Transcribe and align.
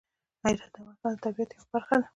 هرات 0.43 0.71
د 0.73 0.75
افغانستان 0.77 1.13
د 1.15 1.21
طبیعت 1.23 1.49
یوه 1.51 1.65
برخه 1.73 1.95
ده. 2.01 2.07